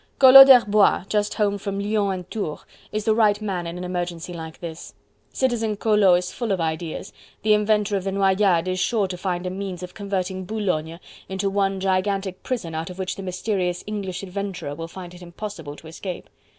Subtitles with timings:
[0.17, 2.61] Collot d'Herbois, just home from Lyons and Tours,
[2.91, 4.95] is the right man in an emergency like this.
[5.31, 9.45] Citizen Collot is full of ideas; the inventor of the "Noyades" is sure to find
[9.45, 14.23] a means of converting Boulogne into one gigantic prison out of which the mysterious English
[14.23, 16.31] adventurer will find it impossible to escape.